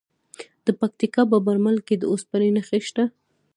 [0.65, 3.03] د پکتیکا په برمل کې د اوسپنې نښې شته.